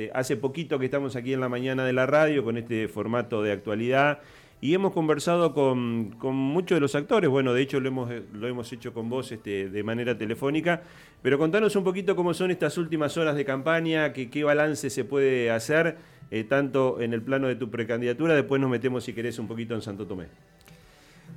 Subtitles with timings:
[0.00, 3.42] Eh, hace poquito que estamos aquí en la mañana de la radio con este formato
[3.42, 4.20] de actualidad
[4.62, 9.10] y hemos conversado con, muchos de los actores, bueno, de hecho lo hemos, hecho con
[9.10, 10.80] vos este, de manera telefónica,
[11.20, 15.50] pero contanos un poquito cómo son estas últimas horas de campaña, qué balance se puede
[15.50, 15.98] hacer,
[16.30, 19.74] eh, tanto en el plano de tu precandidatura, después nos metemos si querés un poquito
[19.74, 20.28] en Santo Tomé.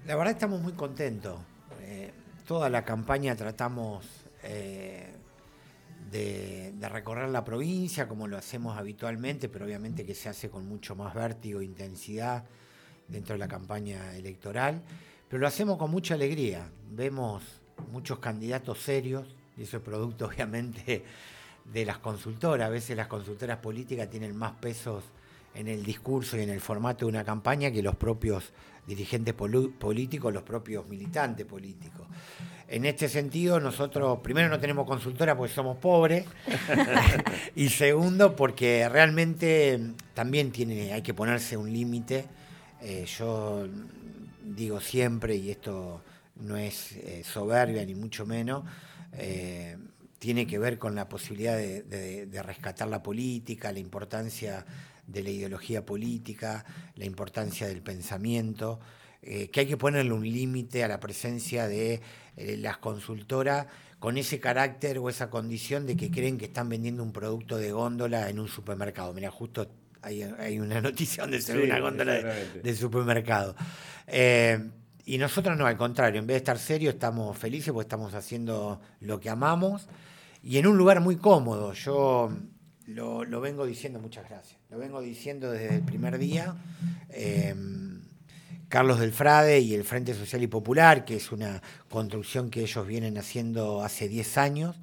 [0.07, 1.37] La verdad estamos muy contentos.
[1.81, 2.11] Eh,
[2.47, 4.05] toda la campaña tratamos
[6.13, 10.95] de, recorrer la provincia como lo hacemos habitualmente, pero obviamente que se hace con mucho
[10.95, 12.45] más vértigo e intensidad
[13.07, 14.81] dentro de la campaña electoral.
[15.27, 16.69] Pero lo hacemos con mucha alegría.
[16.91, 17.43] Vemos
[17.91, 19.27] muchos candidatos serios,
[19.57, 21.03] y eso es producto obviamente
[21.65, 22.67] de las consultoras.
[22.67, 25.03] A veces las consultoras políticas tienen más pesos
[25.55, 28.51] en el discurso y en el formato de una campaña que los propios
[28.87, 32.07] dirigentes políticos, los propios militantes políticos.
[32.67, 36.25] En este sentido, nosotros primero no tenemos consultora porque somos pobres
[37.55, 39.79] y segundo porque realmente
[40.13, 42.25] también tiene, hay que ponerse un límite.
[42.81, 43.67] Eh, yo
[44.43, 46.01] digo siempre, y esto
[46.37, 48.63] no es eh, soberbia ni mucho menos,
[49.13, 49.77] eh,
[50.23, 54.65] tiene que ver con la posibilidad de rescatar la política, la importancia
[55.05, 56.63] de la ideología política,
[56.95, 58.79] la importancia del pensamiento,
[59.21, 62.01] eh, que hay que ponerle un límite a la presencia de
[62.37, 63.67] eh, las consultoras
[63.99, 67.71] con ese carácter o esa condición de que creen que están vendiendo un producto de
[67.71, 69.13] góndola en un supermercado.
[69.13, 69.69] Mira, justo
[70.01, 73.55] hay, una noticia donde se ve una góndola de, supermercado.
[74.07, 74.71] Eh,
[75.05, 78.81] y nosotros no, al contrario, en vez de estar serios, estamos felices porque estamos haciendo
[79.01, 79.87] lo que amamos
[80.43, 81.73] y en un lugar muy cómodo.
[81.73, 82.31] Yo
[82.85, 86.55] lo, vengo diciendo, muchas gracias, lo vengo diciendo desde el primer día.
[87.09, 88.01] Em,
[88.67, 92.85] Carlos del Frade y el Frente Social y Popular, que es una construcción que ellos
[92.85, 94.75] vienen haciendo hace 10 años,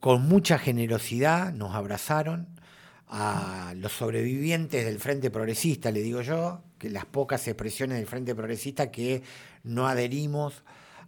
[0.00, 2.48] con mucha generosidad nos abrazaron
[3.06, 8.34] a los sobrevivientes del Frente Progresista, le digo yo, que las pocas expresiones del Frente
[8.34, 9.22] Progresista que
[9.62, 10.64] no adherimos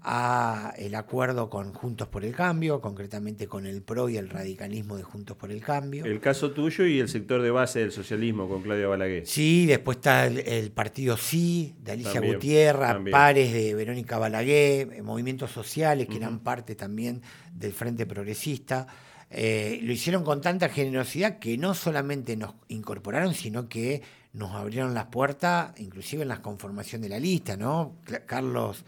[0.06, 4.98] a el acuerdo con Juntos por el Cambio, concretamente con el PRO y el radicalismo
[4.98, 6.04] de Juntos por el Cambio.
[6.04, 9.26] El caso tuyo y el sector de base del socialismo con Claudia Balaguer.
[9.26, 15.50] Sí, después está el, partido Sí, de Alicia Gutiérrez, pares de Verónica Balaguer, eh, movimientos
[15.50, 17.22] sociales que eran parte también
[17.54, 18.86] del Frente Progresista.
[19.30, 24.02] Eh, lo hicieron con tanta generosidad que no solamente nos incorporaron, sino que
[24.34, 27.96] nos abrieron las puertas, inclusive en la conformación de la lista, ¿no?
[28.26, 28.84] Carlos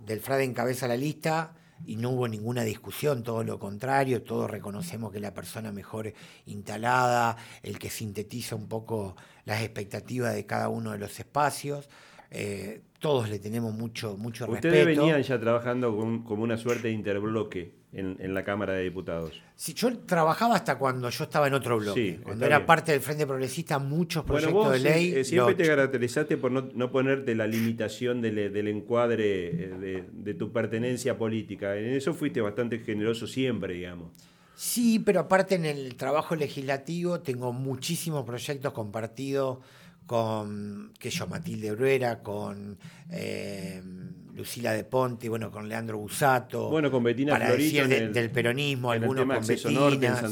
[0.00, 1.54] del Frade encabeza la lista
[1.86, 6.12] y no hubo ninguna discusión, todo lo contrario, todos reconocemos que la persona mejor
[6.46, 11.88] instalada, el que sintetiza un poco las expectativas de cada uno de los espacios.
[12.30, 14.68] Eh, todos le tenemos mucho, mucho respeto.
[14.68, 19.40] Ustedes venían ya trabajando como una suerte de interbloque en, la Cámara de Diputados.
[19.56, 22.20] Sí, yo trabajaba hasta cuando yo estaba en otro bloque.
[22.22, 25.12] cuando era parte del Frente Progresista, muchos proyectos de ley.
[25.14, 31.16] Eh, siempre te caracterizaste por no, ponerte la limitación del, encuadre eh, de, tu pertenencia
[31.16, 31.76] política.
[31.76, 34.10] En eso fuiste bastante generoso siempre, digamos.
[34.54, 39.58] Sí, pero aparte en el trabajo legislativo tengo muchísimos proyectos compartidos
[40.04, 42.78] con, que yo, Matilde Bruera, con
[43.10, 43.82] eh,
[44.38, 46.70] Lucila de Ponte, bueno, con Leandro Busato.
[46.70, 50.22] Bueno, con Betina para decir del peronismo, algunos con Betina.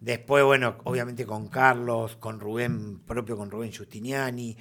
[0.00, 4.56] Después, bueno, obviamente con Carlos, con Rubén, propio con Rubén Justiniani.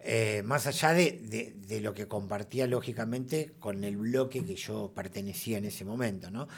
[0.00, 5.58] Eh, más allá de, de, lo que compartía lógicamente con el bloque que yo pertenecía
[5.58, 6.48] en ese momento, ¿no?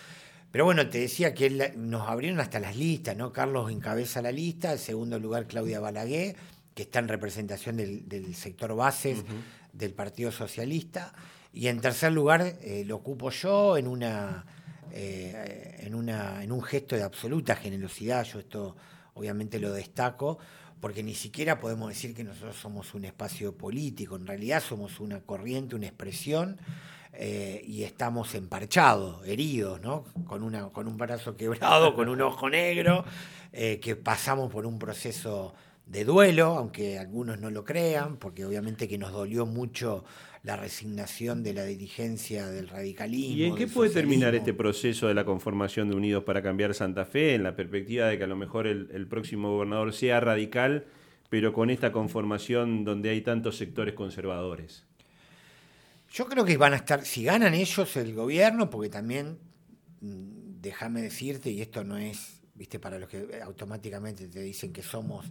[0.50, 3.32] Pero bueno, te decía que nos abrieron hasta las listas, ¿no?
[3.32, 6.36] Carlos encabeza la lista, en segundo lugar Claudia Balaguer,
[6.74, 9.24] que está en representación del, sector bases
[9.72, 11.12] del Partido Socialista.
[11.52, 14.46] Y en tercer lugar eh, lo ocupo yo en una,
[14.90, 18.24] eh, en una en un gesto de absoluta generosidad.
[18.24, 18.76] Yo esto
[19.14, 20.38] obviamente lo destaco,
[20.80, 25.20] porque ni siquiera podemos decir que nosotros somos un espacio político, en realidad somos una
[25.20, 26.58] corriente, una expresión,
[27.12, 30.04] eh, y estamos emparchados, heridos, ¿no?
[30.26, 33.04] Con, una, con un brazo quebrado, con un ojo negro,
[33.52, 35.52] que pasamos por un proceso
[35.84, 40.05] de duelo, aunque algunos no lo crean, porque obviamente que nos dolió mucho
[40.43, 43.37] la resignación de la dirigencia del radicalismo.
[43.37, 47.05] ¿Y en qué puede terminar este proceso de la conformación de Unidos para Cambiar Santa
[47.05, 50.87] Fe en la perspectiva de que a lo mejor el, próximo gobernador sea radical,
[51.29, 54.85] pero con esta conformación donde hay tantos sectores conservadores?
[56.12, 59.39] Yo creo que van a estar, si ganan ellos el gobierno, porque también,
[60.00, 64.83] mm, déjame decirte, y esto no es, viste, para los que automáticamente te dicen que
[64.83, 65.25] somos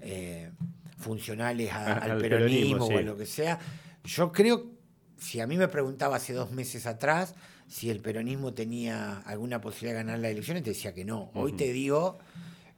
[0.00, 0.50] eh,
[0.98, 3.58] funcionales al, peronismo, o a lo que sea.
[4.04, 4.66] Yo creo,
[5.16, 7.34] si a mí me preguntaba hace dos meses atrás
[7.66, 11.30] si el peronismo tenía alguna posibilidad de ganar las elecciones, te decía que no.
[11.34, 12.18] Hoy te digo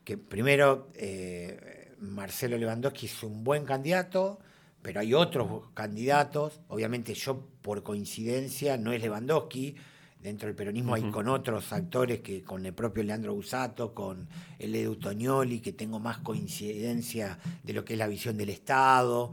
[0.05, 4.39] que primero eh, Marcelo Lewandowski es un buen candidato,
[4.83, 6.61] pero hay otros candidatos.
[6.69, 9.75] Obviamente yo por coincidencia no es Lewandowski.
[10.23, 14.29] Dentro del peronismo hay con otros actores que con el propio Leandro Busato, con
[14.59, 19.33] el Edu Tognoli, que tengo más coincidencia de lo que es la visión del Estado.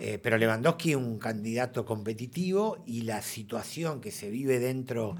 [0.00, 5.14] Eh, pero Lewandowski es un candidato competitivo y la situación que se vive dentro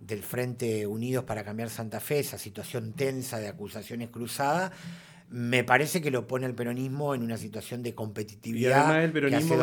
[0.00, 4.72] del Frente Unidos para Cambiar Santa Fe, esa situación tensa de acusaciones cruzadas,
[5.30, 8.70] me parece que lo pone el peronismo en una situación de competitividad.
[8.70, 9.56] Y además el peronismo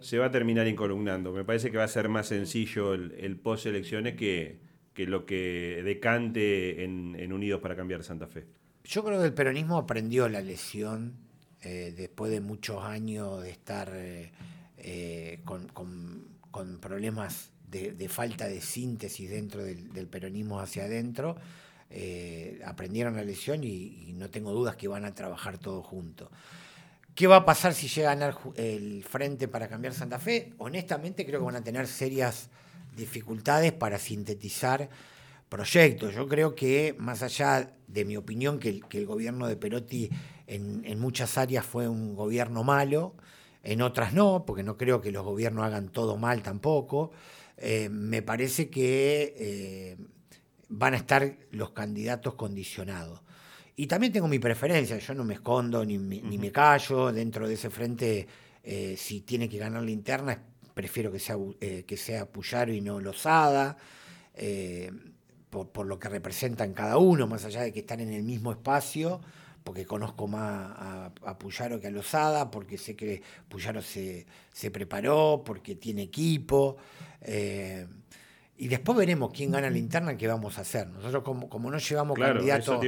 [0.00, 1.32] se, va a terminar incolumnando.
[1.32, 4.60] Me parece que va a ser más sencillo el, post-elecciones que,
[4.94, 8.46] que, lo que decante en, Unidos para Cambiar Santa Fe.
[8.84, 11.29] Yo creo que el peronismo aprendió la lección
[11.62, 14.32] eh, después de muchos años de estar eh,
[14.78, 21.36] eh, con, con, problemas de, falta de síntesis dentro del, peronismo hacia adentro,
[22.64, 26.28] aprendieron la lección y, no tengo dudas que van a trabajar todos juntos.
[27.14, 30.54] ¿Qué va a pasar si llega a ganar el frente para cambiar Santa Fe?
[30.58, 32.48] Honestamente creo que van a tener serias
[32.96, 34.88] dificultades para sintetizar
[35.50, 36.14] proyectos.
[36.14, 40.08] Yo creo que, más allá de mi opinión, que el, gobierno de Perotti
[40.50, 43.14] en, en, muchas áreas fue un gobierno malo,
[43.62, 47.12] en otras no, porque no creo que los gobiernos hagan todo mal tampoco.
[47.56, 49.96] Eh, me parece que eh,
[50.68, 53.20] van a estar los candidatos condicionados.
[53.76, 57.70] Y también tengo mi preferencia, yo no me escondo ni, me callo dentro de ese
[57.70, 58.26] frente.
[58.62, 60.42] Eh, si tiene que ganar la interna,
[60.74, 63.76] prefiero que sea, que sea Puyaro y no Lozada,
[65.48, 69.20] por, lo que representan cada uno, más allá de que están en el mismo espacio
[69.64, 74.70] porque conozco más a, a, Puyaro que a Lozada, porque sé que Puyaro se, se
[74.70, 76.76] preparó, porque tiene equipo.
[77.22, 77.86] Eh,
[78.56, 80.86] y después veremos quién gana la interna, qué vamos a hacer.
[80.88, 82.80] Nosotros como, como no llevamos candidato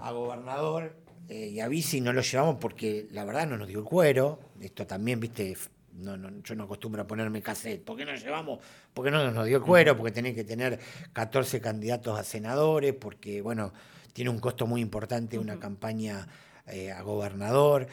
[0.00, 0.96] a, gobernador
[1.28, 4.38] eh, y a vice, no lo llevamos porque la verdad no nos dio el cuero.
[4.60, 5.54] Esto también, viste,
[5.98, 7.84] no, yo no acostumbro a ponerme cassette.
[7.84, 8.60] ¿Por qué no llevamos?
[8.94, 10.78] Porque no nos dio cuero, porque tenés que tener
[11.12, 13.72] 14 candidatos a senadores, porque, bueno,
[14.12, 16.26] tiene un costo muy importante una campaña
[16.66, 17.86] eh, a gobernador.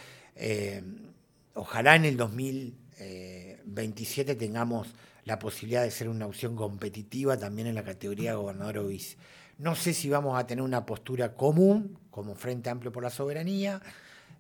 [1.54, 4.94] ojalá en el 2027 tengamos
[5.26, 9.18] la posibilidad de ser una opción competitiva también en la categoría de gobernador o vice.
[9.58, 13.82] No sé si vamos a tener una postura común como Frente Amplio por la Soberanía,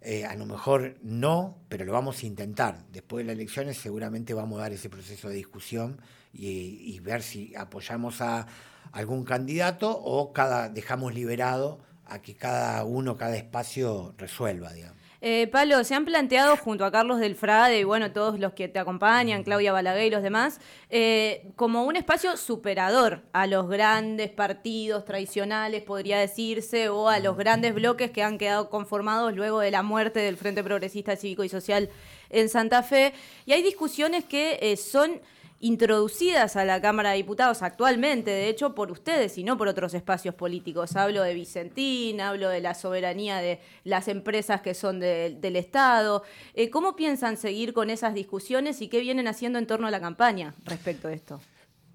[0.02, 2.86] eh, a lo mejor no, pero lo vamos a intentar.
[2.92, 6.00] Después de las elecciones seguramente vamos a dar ese proceso de discusión
[6.32, 8.48] y, ver si apoyamos a
[8.92, 15.05] algún candidato o cada, dejamos liberado a que cada uno, cada espacio resuelva, digamos.
[15.22, 18.68] Eh, Palo, se han planteado junto a Carlos del Frade y bueno, todos los que
[18.68, 20.60] te acompañan, Claudia Balaguer y los demás,
[20.90, 27.38] eh, como un espacio superador a los grandes partidos tradicionales, podría decirse, o a los
[27.38, 31.50] grandes bloques que han quedado conformados luego de la muerte del Frente Progresista Cívico y
[31.50, 31.90] Social
[32.30, 33.14] en Santa Fe.
[33.46, 35.22] Y hay discusiones que eh, son
[35.60, 39.94] introducidas a la Cámara de Diputados actualmente, de hecho, por ustedes y no por otros
[39.94, 40.96] espacios políticos.
[40.96, 46.24] Hablo de Vicentín, hablo de la soberanía de las empresas que son del Estado.
[46.54, 50.02] Eh, ¿Cómo piensan seguir con esas discusiones y qué vienen haciendo en torno a la
[50.02, 51.42] campaña respecto a esto?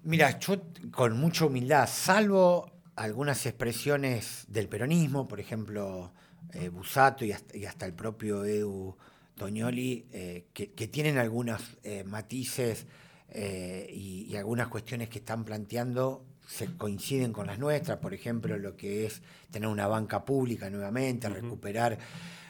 [0.03, 0.55] Mira, yo
[0.91, 6.11] con mucha humildad, salvo algunas expresiones del peronismo, por ejemplo,
[6.53, 8.97] eh, Busato y hasta, el propio Edu
[9.35, 11.61] Toñoli, eh, que, tienen algunos
[12.05, 12.87] matices
[13.31, 18.75] eh, y, algunas cuestiones que están planteando se coinciden con las nuestras, por ejemplo, lo
[18.75, 19.21] que es
[19.51, 21.97] tener una banca pública nuevamente, recuperar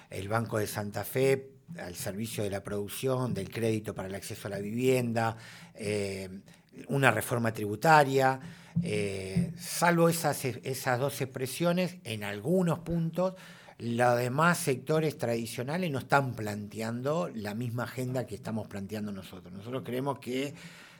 [0.10, 4.48] el Banco de Santa Fe al servicio de la producción, del crédito para el acceso
[4.48, 5.38] a la vivienda,
[5.76, 6.30] eh,
[6.88, 8.40] una reforma tributaria,
[8.82, 13.36] eh, salvo esas, esas dos expresiones, en algunos puntos
[13.82, 19.52] los demás sectores tradicionales no están planteando la misma agenda que estamos planteando nosotros.
[19.52, 20.54] Nosotros creemos que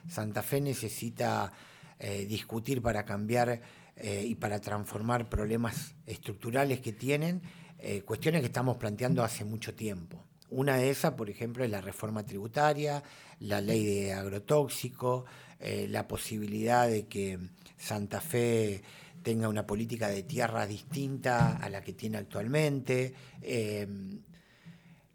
[0.08, 1.52] Santa Fe necesita
[2.00, 3.60] eh, discutir para cambiar
[3.94, 7.42] eh, y para transformar problemas estructurales que tienen,
[7.78, 10.20] eh, cuestiones que estamos planteando hace mucho tiempo.
[10.50, 13.00] Una de esas, por ejemplo, es la reforma tributaria,
[13.38, 15.24] la ley de agrotóxico,
[15.60, 17.38] la posibilidad de que
[17.78, 18.82] Santa Fe
[19.22, 23.14] tenga una política de tierra distinta a la que tiene actualmente.
[23.40, 23.86] Eh,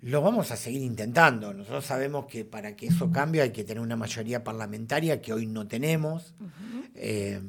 [0.01, 1.53] lo vamos a seguir intentando.
[1.53, 5.47] Nosotros sabemos que para que eso cambie hay que tener una mayoría parlamentaria que hoy
[5.47, 6.33] no tenemos.
[6.95, 7.41] Eh,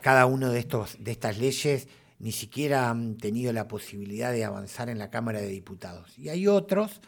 [0.00, 1.88] cada una de, estos, de estas leyes
[2.18, 6.18] ni siquiera han tenido la posibilidad de avanzar en la Cámara de Diputados.
[6.18, 7.00] Y hay otros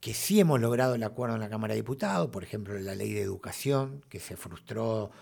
[0.00, 3.12] que sí hemos logrado el acuerdo en la Cámara de Diputados, por ejemplo, la ley
[3.12, 5.12] de educación, que se frustró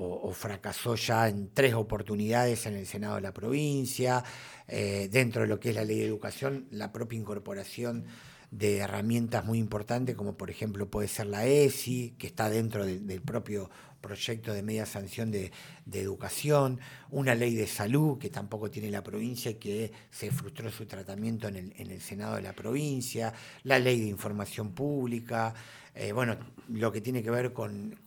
[0.00, 4.22] o, fracasó ya en tres oportunidades en el Senado de la provincia,
[4.66, 8.04] eh, dentro de lo que es la ley de educación, la propia incorporación
[8.50, 13.20] de herramientas muy importantes, como por ejemplo puede ser la ESI, que está dentro del
[13.20, 13.68] propio
[14.00, 15.50] proyecto de media sanción de,
[15.92, 16.78] educación,
[17.10, 21.48] una ley de salud que tampoco tiene la provincia y que se frustró su tratamiento
[21.48, 25.52] en el, Senado de la provincia, la ley de información pública,
[25.94, 26.36] eh, bueno,
[26.68, 27.98] lo que tiene que ver con,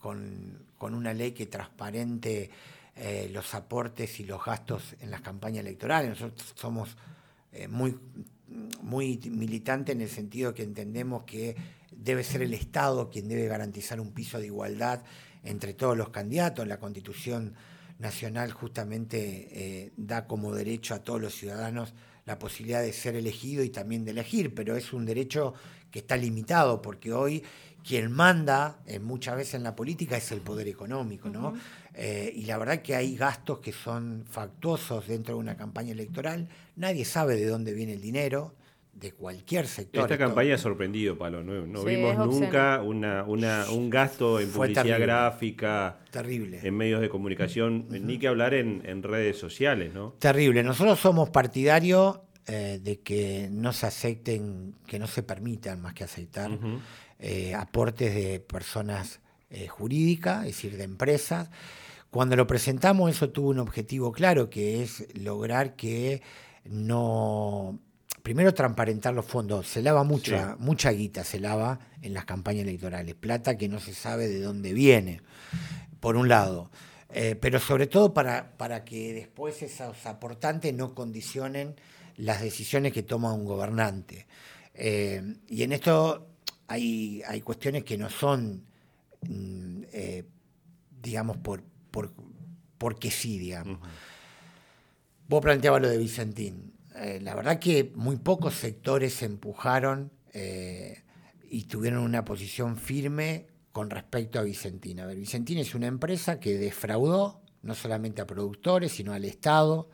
[0.94, 2.50] una ley que transparente
[2.96, 6.10] eh, los aportes y los gastos en las campañas electorales.
[6.10, 6.96] Nosotros somos
[7.52, 7.98] eh, muy,
[8.82, 11.56] muy militantes en el sentido que entendemos que
[11.90, 15.02] debe ser el Estado quien debe garantizar un piso de igualdad
[15.44, 16.66] entre todos los candidatos.
[16.66, 17.54] La Constitución
[17.98, 21.94] Nacional justamente eh, da como derecho a todos los ciudadanos
[22.26, 25.54] la posibilidad de ser elegido y también de elegir, pero es un derecho
[25.92, 27.44] que está limitado porque hoy
[27.86, 31.54] quien manda eh, muchas veces en la política es el poder económico, ¿no?
[31.94, 36.48] Eh, y la verdad que hay gastos que son factuosos dentro de una campaña electoral,
[36.76, 38.54] nadie sabe de dónde viene el dinero,
[38.94, 40.02] de cualquier sector.
[40.02, 41.42] Esta campaña ha sorprendido, Palo.
[41.42, 46.60] No, vimos nunca una, un gasto en publicidad gráfica, terrible.
[46.62, 50.14] en medios de comunicación, ni que hablar en, redes sociales, ¿no?
[50.18, 50.62] Terrible.
[50.62, 56.04] Nosotros somos partidarios eh, de que no se acepten, que no se permitan más que
[56.04, 56.58] aceptar
[57.18, 61.50] eh, aportes de personas eh, jurídicas, es decir, de empresas.
[62.10, 66.22] Cuando lo presentamos, eso tuvo un objetivo claro, que es lograr que
[66.64, 67.78] no
[68.22, 69.68] primero transparentar los fondos.
[69.68, 73.14] Se lava mucha, mucha guita, se lava en las campañas electorales.
[73.14, 75.20] Plata que no se sabe de dónde viene,
[76.00, 76.70] por un lado.
[77.14, 81.76] Eh, pero sobre todo para, para que después esos aportantes no condicionen
[82.16, 84.26] las decisiones que toma un gobernante.
[84.74, 86.28] Eh, y en esto
[86.68, 88.64] hay, hay cuestiones que no son,
[89.22, 90.24] mm, eh,
[91.02, 92.12] digamos, por, por,
[92.78, 93.78] porque sí, digamos.
[95.28, 96.72] Vos planteabas lo de Vicentín.
[96.96, 100.10] Eh, la verdad que muy pocos sectores se empujaron
[101.50, 105.02] y tuvieron una posición firme con respecto a Vicentina.
[105.02, 109.88] A ver, Vicentina es una empresa que defraudó no solamente a productores, sino al Estado,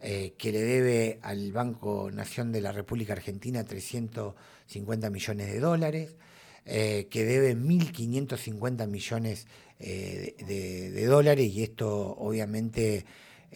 [0.00, 6.16] eh, que le debe al Banco Nación de la República Argentina 350 millones de dólares,
[6.64, 9.46] que debe 1.550 millones
[9.78, 13.04] de, dólares, y esto obviamente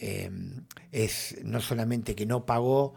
[0.01, 2.93] Em, es no solamente que no pagó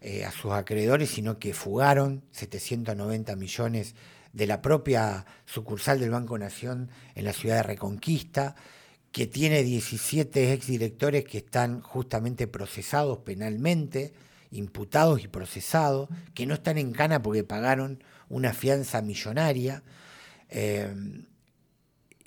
[0.00, 3.94] eh, a sus acreedores, sino que fugaron 790 millones
[4.32, 8.56] de la propia sucursal del Banco Nación en la ciudad de Reconquista,
[9.18, 14.12] que tiene 17 exdirectores que están justamente procesados penalmente,
[14.52, 19.82] imputados y procesados, que no están en cana porque pagaron una fianza millonaria.
[20.48, 21.24] Em,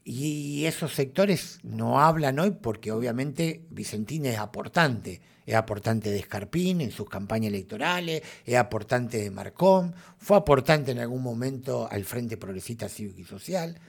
[0.04, 6.82] y esos sectores no hablan hoy porque obviamente Vicentín es aportante, es aportante de Escarpín
[6.82, 12.36] en sus campañas electorales, es aportante de Marcón, fue aportante en algún momento al Frente
[12.36, 13.80] Progresista Cívico y Social,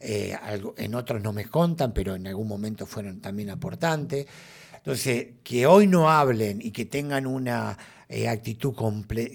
[0.00, 0.36] eh,
[0.78, 4.26] en otros no me contan, pero en algún momento fueron también aportantes.
[4.76, 7.76] Entonces, que hoy no hablen y que tengan una
[8.08, 8.74] eh, actitud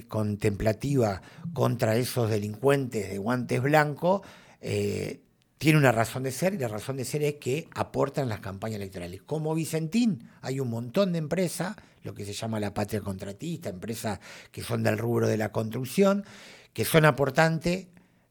[0.07, 1.22] contemplativa
[1.53, 4.22] contra esos delincuentes de guantes blancos,
[4.60, 5.22] eh,
[5.60, 8.77] tiene una razón de ser y la razón de ser es que aportan las campañas
[8.77, 9.22] electorales.
[9.22, 14.19] Como Vicentín, hay un montón de empresas, lo que se llama la patria contratista, empresas
[14.51, 16.25] que son del rubro de la construcción,
[16.74, 17.88] que son aportantes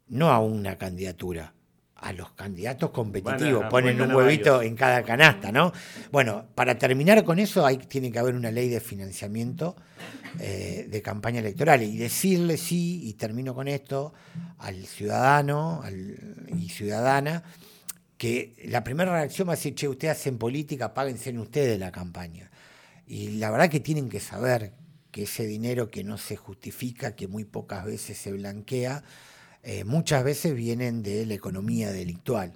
[0.08, 1.53] no a una candidatura,
[2.04, 5.72] a los candidatos competitivos, ponen un huevito en cada canasta, ¿no?
[6.12, 9.74] Bueno, para terminar con eso hay, tiene que haber una ley de financiamiento
[10.38, 14.12] eh, de campaña electoral y decirle sí, y termino con esto,
[14.58, 15.82] al ciudadano
[16.54, 17.42] y ciudadana,
[18.18, 21.90] que la primera reacción va a decir, che, ustedes hacen política, páguense en ustedes la
[21.90, 22.50] campaña.
[23.06, 24.74] Y la verdad que tienen que saber
[25.10, 29.04] que ese dinero que no se justifica, que muy pocas veces se blanquea,
[29.64, 32.52] eh, muchas veces vienen de la economía delictual.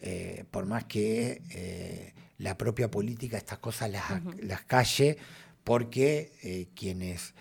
[0.00, 5.16] Eh, por más que eh, la propia política estas cosas las, calle,
[5.64, 7.34] porque quienes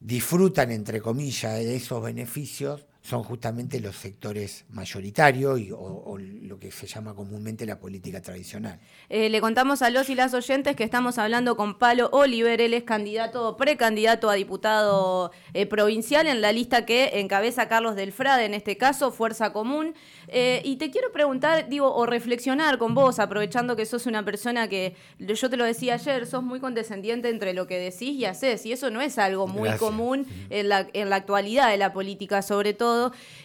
[0.00, 6.72] disfrutan, entre comillas, de esos beneficios son justamente los sectores mayoritarios y, o, lo que
[6.72, 8.80] se llama comúnmente la política tradicional.
[9.08, 12.74] Eh, le contamos a los y las oyentes que estamos hablando con Palo Oliver, él
[12.74, 18.54] es candidato, precandidato a diputado eh, provincial en la lista que encabeza Carlos Delfrade, en
[18.54, 19.94] este caso, Fuerza Común.
[20.26, 24.68] Eh, y te quiero preguntar, digo, o reflexionar con vos, aprovechando que sos una persona
[24.68, 28.66] que, yo te lo decía ayer, sos muy condescendiente entre lo que decís y haces,
[28.66, 32.42] y eso no es algo muy común en la, en la actualidad de la política,
[32.42, 32.95] sobre todo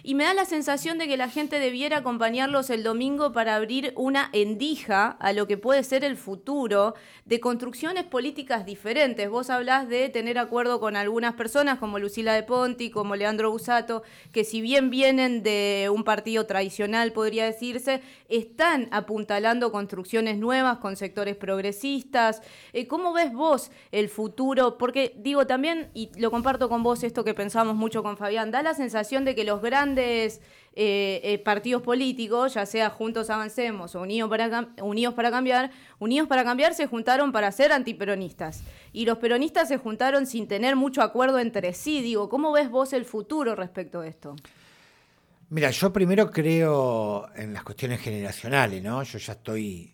[0.03, 3.93] Y me da la sensación de que la gente debiera acompañarlos el domingo para abrir
[3.95, 9.29] una endija a lo que puede ser el futuro de construcciones políticas diferentes.
[9.29, 14.03] Vos hablás de tener acuerdo con algunas personas como Lucila de Ponti, como Leandro Busato,
[14.31, 20.95] que si bien vienen de un partido tradicional, podría decirse, están apuntalando construcciones nuevas con
[20.95, 22.41] sectores progresistas.
[22.73, 24.77] Eh, ¿Cómo ves vos el futuro?
[24.77, 28.61] Porque digo también, y lo comparto con vos esto que pensamos mucho con Fabián, da
[28.61, 30.41] la sensación de que los grandes
[30.73, 35.69] eh, eh, partidos políticos, ya sea Juntos Avancemos o Unidos para, Unidos para Cambiar,
[35.99, 38.63] Unidos para Cambiar se juntaron para ser antiperonistas.
[38.93, 42.01] Y los peronistas se juntaron sin tener mucho acuerdo entre sí.
[42.01, 44.35] Digo, ¿cómo ves vos el futuro respecto a esto?
[45.49, 49.03] Mira, yo primero creo en las cuestiones generacionales, ¿no?
[49.03, 49.93] Yo ya estoy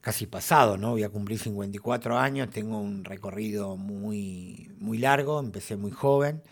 [0.00, 0.90] casi pasado, ¿no?
[0.90, 6.42] Voy a cumplir 54 años, tengo un recorrido muy, muy largo, empecé muy joven.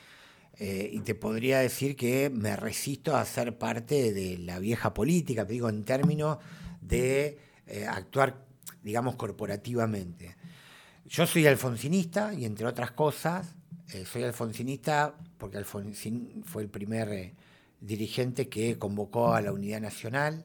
[0.63, 5.47] Eh, y te podría decir que me resisto a ser parte de la vieja política,
[5.47, 6.37] te digo, en términos
[6.83, 8.45] de eh, actuar,
[8.83, 10.37] digamos, corporativamente.
[11.07, 13.55] Yo soy alfonsinista y, entre otras cosas,
[13.95, 17.33] eh, soy alfonsinista porque Alfonsín fue el primer
[17.81, 20.45] dirigente que convocó a la unidad nacional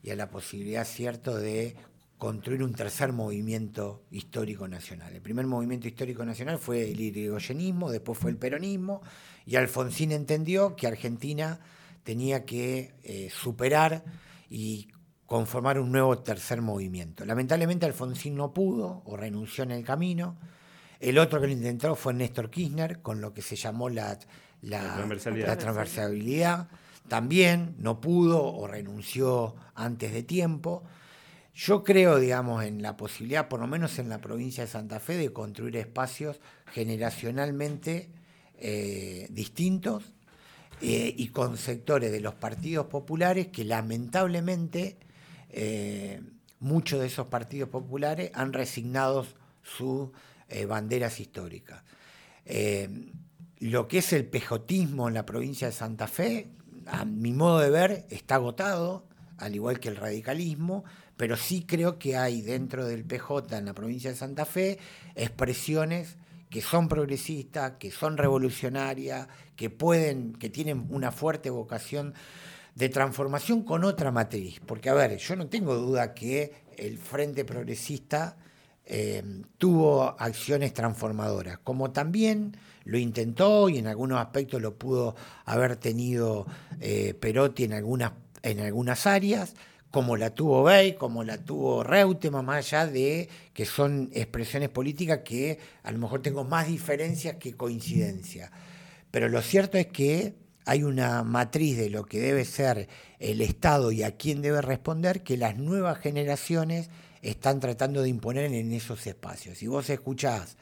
[0.00, 1.74] y a la posibilidad, cierto, de
[2.18, 5.12] construir un tercer movimiento histórico nacional.
[5.12, 9.02] El primer movimiento histórico nacional fue el irigoyenismo, después fue el peronismo,
[9.46, 11.60] y Alfonsín entendió que Argentina
[12.02, 14.04] tenía que eh, superar
[14.50, 14.88] y
[15.24, 17.24] conformar un nuevo tercer movimiento.
[17.24, 20.36] Lamentablemente Alfonsín no pudo o renunció en el camino.
[20.98, 24.18] El otro que lo intentó fue Néstor Kirchner, con lo que se llamó la,
[24.62, 26.68] la, la transversalidad.
[27.08, 30.82] También no pudo o renunció antes de tiempo.
[31.54, 35.16] Yo creo, digamos, en la posibilidad, por lo menos en la provincia de Santa Fe,
[35.16, 36.40] de construir espacios
[36.72, 38.10] generacionalmente
[38.58, 40.04] eh, distintos
[40.80, 44.96] eh, y con sectores de los partidos populares que lamentablemente
[45.50, 46.22] eh,
[46.60, 49.26] muchos de esos partidos populares han resignado
[49.62, 50.10] sus
[50.68, 51.82] banderas históricas.
[53.58, 56.48] lo que es el pejotismo en la provincia de Santa Fe,
[56.86, 60.84] a mi modo de ver, está agotado, al igual que el radicalismo,
[61.16, 64.78] pero sí creo que hay dentro del PJ en la provincia de Santa Fe
[65.16, 66.16] expresiones
[66.50, 72.14] que son progresistas, que son revolucionarias, que pueden, que tienen una fuerte vocación
[72.74, 74.60] de transformación con otra matriz.
[74.64, 78.36] Porque, a ver, yo no tengo duda que el Frente Progresista
[78.84, 79.22] eh,
[79.58, 86.46] tuvo acciones transformadoras, como también lo intentó y en algunos aspectos lo pudo haber tenido
[86.80, 89.54] eh, Perotti en algunas, en algunas áreas,
[89.96, 95.20] como la tuvo Bey, como la tuvo Reutemann, más allá de que son expresiones políticas
[95.24, 98.52] que a lo mejor tengo más diferencias que coincidencia.
[99.10, 100.34] Pero lo cierto es que
[100.66, 105.22] hay una matriz de lo que debe ser el Estado y a quién debe responder
[105.22, 106.90] que las nuevas generaciones
[107.22, 109.56] están tratando de imponer en esos espacios.
[109.56, 110.58] Si vos escuchás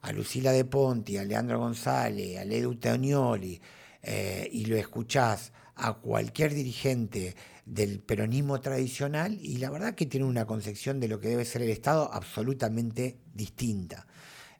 [0.00, 3.60] a Lucila de Ponti, a Leandro González, a Ledu Teonioli,
[4.00, 7.34] eh, y lo escuchás a cualquier dirigente
[7.70, 11.62] del peronismo tradicional y la verdad que tiene una concepción de lo que debe ser
[11.62, 14.08] el Estado absolutamente distinta.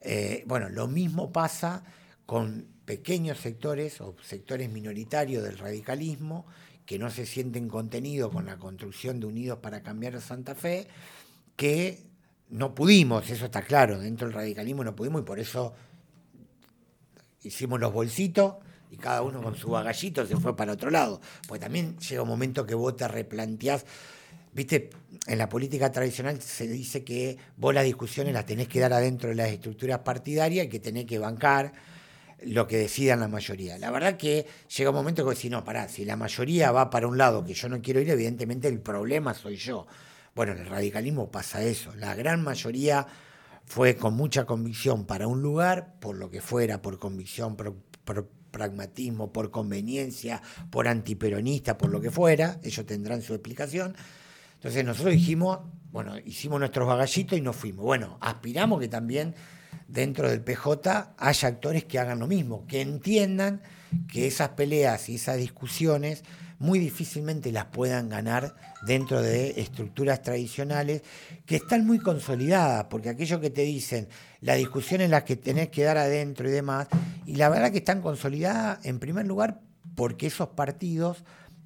[0.00, 1.82] Eh, bueno, lo mismo pasa
[2.24, 6.46] con pequeños sectores o sectores minoritarios del radicalismo
[6.86, 10.86] que no se sienten contenidos con la construcción de Unidos para Cambiar Santa Fe,
[11.56, 11.98] que
[12.48, 15.74] no pudimos, eso está claro, dentro del radicalismo no pudimos y por eso
[17.42, 18.54] hicimos los bolsitos
[18.90, 21.20] y cada uno con su bagallito se fue para otro lado.
[21.48, 23.84] Pues también llega un momento que vos te replanteás,
[24.52, 24.90] viste,
[25.26, 29.28] en la política tradicional se dice que vos las discusiones las tenés que dar adentro
[29.30, 31.72] de las estructuras partidarias y que tenés que bancar
[32.42, 33.78] lo que decidan la mayoría.
[33.78, 37.06] La verdad que llega un momento que si no, pará, si la mayoría va para
[37.06, 39.86] un lado que yo no quiero ir, evidentemente el problema soy yo.
[40.34, 41.94] Bueno, en el radicalismo pasa eso.
[41.96, 43.06] La gran mayoría
[43.64, 49.32] fue con mucha convicción para un lugar, por lo que fuera, por convicción, por, pragmatismo,
[49.32, 53.96] por conveniencia, por antiperonista, por lo que fuera, ellos tendrán su explicación.
[54.54, 55.60] Entonces nosotros dijimos,
[55.90, 57.84] bueno, hicimos nuestros bagallitos y nos fuimos.
[57.84, 59.34] Bueno, aspiramos que también
[59.88, 63.62] dentro del PJ haya actores que hagan lo mismo, que entiendan
[64.08, 66.22] que esas peleas y esas discusiones
[66.60, 68.54] muy difícilmente las puedan ganar
[68.86, 71.02] dentro de estructuras tradicionales
[71.46, 74.08] que están muy consolidadas, porque aquello que te dicen,
[74.42, 76.86] la discusión en la que tenés que dar adentro y demás,
[77.24, 79.62] y la verdad que están consolidadas en primer lugar
[79.94, 81.24] porque esos partidos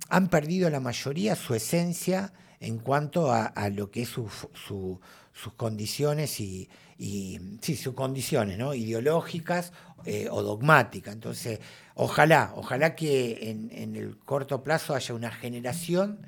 [0.08, 6.38] han perdido la mayoría su esencia en cuanto a, lo que es su, sus condiciones
[6.38, 8.74] y, sí, sus condiciones, ¿no?
[8.74, 9.72] Ideológicas
[10.04, 11.14] eh, o dogmáticas.
[11.14, 11.60] Entonces,
[11.94, 16.26] ojalá, ojalá que en, el corto plazo haya una generación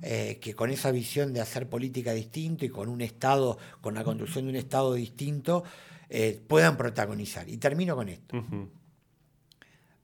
[0.00, 4.04] eh, que con esa visión de hacer política distinto y con un Estado, con la
[4.04, 5.64] construcción de un Estado distinto,
[6.08, 7.48] eh, puedan protagonizar.
[7.48, 8.44] Y termino con esto.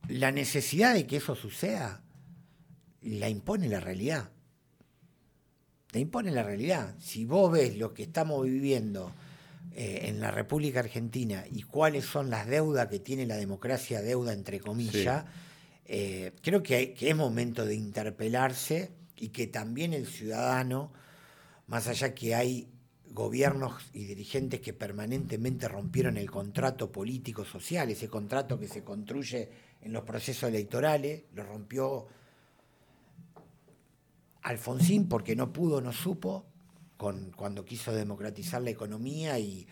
[0.08, 2.02] La necesidad de que eso suceda
[3.02, 4.30] la impone la realidad.
[5.92, 6.96] La impone la realidad.
[6.98, 9.12] Si vos ves lo que estamos viviendo
[9.76, 14.32] eh, en la República Argentina y cuáles son las deudas que tiene la democracia, deuda
[14.32, 15.24] entre comillas,
[15.84, 20.92] eh, creo que, que es momento de interpelarse y que también el ciudadano,
[21.66, 22.68] más allá que hay
[23.10, 29.50] gobiernos y dirigentes que permanentemente rompieron el contrato político-social, ese contrato que se construye
[29.82, 32.06] en los procesos electorales, lo rompió
[34.42, 36.46] Alfonsín porque no pudo, no supo,
[36.96, 39.66] con, cuando quiso democratizar la economía y,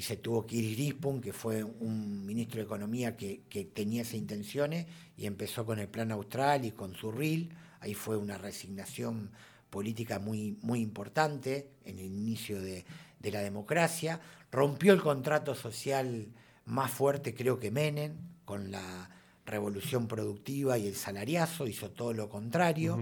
[0.00, 4.86] se tuvo que ir Irispun, que fue un ministro de Economía que, tenía esas intenciones,
[5.16, 7.52] y empezó con el Plan Austral y con su RIL.
[7.80, 9.32] Ahí fue una resignación
[9.70, 12.84] política muy, muy importante en el inicio de,
[13.18, 14.20] de la democracia.
[14.52, 16.28] Rompió el contrato social
[16.64, 19.10] más fuerte, creo que Menem, con la
[19.48, 22.98] revolución productiva y el salariazo, hizo todo lo contrario.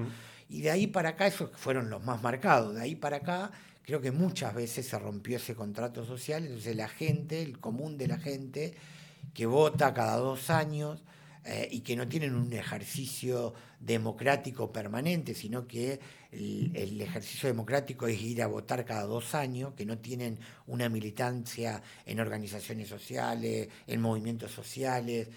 [0.48, 3.50] Y de ahí para acá, esos fueron los más marcados, de ahí para acá
[3.86, 8.08] creo que muchas veces se rompió ese contrato social, entonces la gente, el común de
[8.08, 8.74] la gente,
[9.32, 11.04] que vota cada dos años
[11.44, 16.00] eh, y que no tienen un ejercicio democrático permanente, sino que
[16.32, 20.88] el, el, ejercicio democrático es ir a votar cada dos años, que no tienen una
[20.88, 25.28] militancia en organizaciones sociales, en movimientos sociales,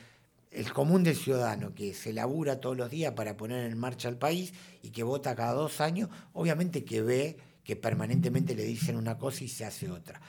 [0.52, 4.18] el común del ciudadano que se labura todos los días para poner en marcha el
[4.18, 9.18] país y que vota cada dos años, obviamente que ve que permanentemente le dicen una
[9.18, 10.20] cosa y se hace otra.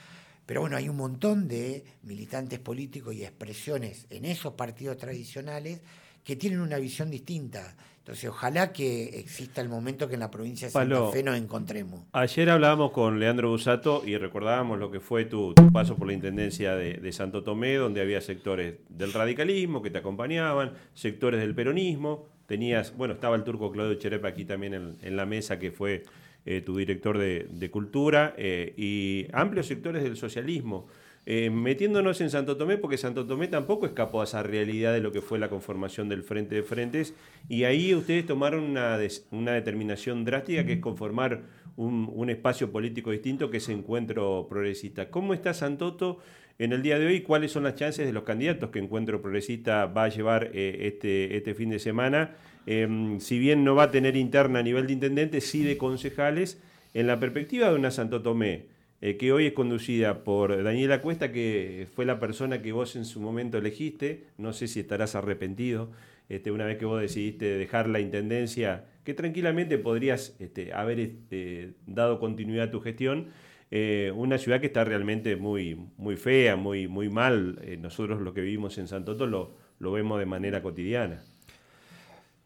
[0.45, 5.81] Pero bueno, hay un montón de militantes políticos y expresiones en esos partidos tradicionales
[6.23, 7.75] que tienen una visión distinta.
[8.01, 12.01] Entonces, ojalá que exista el momento que en la provincia de Santa Fe nos encontremos.
[12.13, 16.75] Ayer hablábamos con Leandro Busato y recordábamos lo que fue tu, paso por la Intendencia
[16.75, 22.25] de, Santo Tomé, donde había sectores del radicalismo que te acompañaban, sectores del peronismo.
[22.47, 26.03] Tenías, bueno, estaba el turco Claudio Cherepa aquí también en, la mesa, que fue
[26.47, 30.87] eh, tu director de, Cultura, eh, y amplios sectores del socialismo.
[31.27, 35.11] Eh, metiéndonos en Santo Tomé, porque Santo Tomé tampoco escapó a esa realidad de lo
[35.11, 37.13] que fue la conformación del Frente de Frentes,
[37.47, 38.97] y ahí ustedes tomaron una,
[39.29, 41.41] una determinación drástica que es conformar
[41.77, 45.09] un, espacio político distinto que es Encuentro Progresista.
[45.09, 46.19] ¿Cómo está Santoto
[46.59, 47.21] en el día de hoy?
[47.21, 51.37] ¿Cuáles son las chances de los candidatos que Encuentro Progresista va a llevar eh, este,
[51.37, 52.35] este fin de semana?
[52.65, 56.61] Em, si bien no va a tener interna a nivel de intendente, sí de concejales,
[56.93, 58.65] en la perspectiva de una Santo Tomé
[59.01, 63.05] eh, que hoy es conducida por Daniela Cuesta, que fue la persona que vos en
[63.05, 64.27] su momento elegiste.
[64.37, 65.91] No sé si estarás arrepentido
[66.31, 71.73] este, una vez que vos decidiste dejar la intendencia, que tranquilamente podrías este, haber este,
[71.85, 73.27] dado continuidad a tu gestión.
[73.69, 77.59] Eh, una ciudad que está realmente muy, muy fea, muy, muy mal.
[77.63, 81.21] Eh, nosotros lo que vivimos en Santoto lo, lo vemos de manera cotidiana.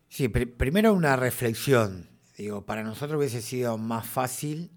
[0.10, 2.08] Sí, primero una reflexión.
[2.38, 4.72] Digo, para nosotros hubiese sido más fácil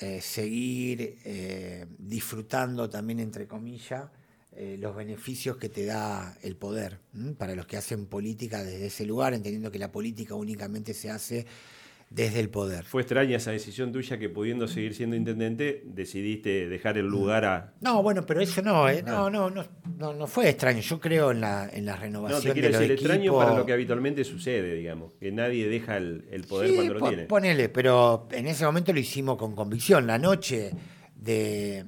[0.00, 4.04] eh, seguir eh, disfrutando también, entre comillas,
[4.52, 7.00] eh, los beneficios que te da el poder
[7.36, 11.46] para los que hacen política desde ese lugar, entendiendo que la política únicamente se hace
[12.10, 12.84] desde el poder.
[12.84, 17.74] ¿Fue extraña esa decisión tuya que pudiendo seguir siendo intendente decidiste dejar el lugar a...
[17.80, 19.02] No, bueno, pero eso no, ¿eh?
[19.02, 20.80] no, no, no, no, fue extraño.
[20.80, 23.72] Yo creo en la, en la renovación no, te quiero decir, extraño para lo que
[23.72, 27.24] habitualmente sucede, digamos, que nadie deja el, poder cuando lo tiene.
[27.24, 30.06] Ponele, pero en ese momento lo hicimos con convicción.
[30.06, 30.72] La noche
[31.14, 31.84] de,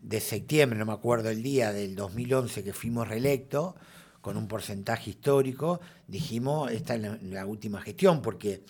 [0.00, 3.74] de septiembre, no me acuerdo el día del 2011 que fuimos reelectos,
[4.22, 8.62] con un porcentaje histórico, dijimos, esta es la última gestión, porque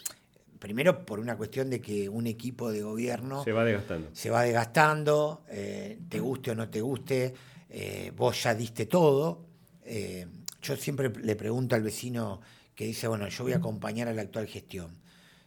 [0.59, 4.09] primero por una cuestión de que un equipo de gobierno se va desgastando.
[4.12, 7.35] Se va desgastando, eh, te guste o no te guste,
[7.71, 9.47] eh, vos ya diste todo.
[9.85, 10.27] Eh,
[10.61, 12.40] yo siempre le pregunto al vecino
[12.75, 14.99] que dice, bueno, yo voy a acompañar a la actual gestión.